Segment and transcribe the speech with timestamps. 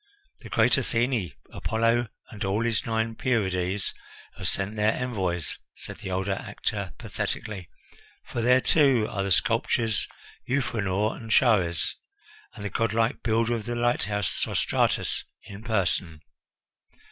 [0.39, 3.93] "The great Athene, Apollo, and all his nine Pierides,
[4.35, 7.69] have sent their envoys," said the older actor pathetically,
[8.25, 10.07] "for there, too, are the sculptors
[10.49, 11.97] Euphranor and Chares,
[12.55, 16.21] and the godlike builder of the lighthouse, Sostratus in person."